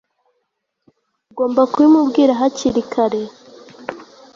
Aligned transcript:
Ugomba 1.31 1.61
kubimubwira 1.71 2.31
hakiri 2.39 2.81
kare 2.91 3.21